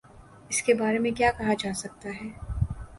اس 0.49 0.61
کے 0.61 0.73
بارے 0.73 0.99
میں 0.99 1.11
کیا 1.11 1.31
کہا 1.37 1.53
جا 1.59 1.73
سکتا 1.75 2.09
ہے۔ 2.09 2.29